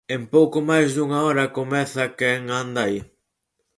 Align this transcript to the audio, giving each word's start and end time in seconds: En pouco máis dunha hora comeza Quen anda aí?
En 0.15 0.21
pouco 0.33 0.57
máis 0.69 0.89
dunha 0.97 1.19
hora 1.25 1.53
comeza 1.57 2.03
Quen 2.19 2.41
anda 2.61 2.79
aí? 2.87 2.99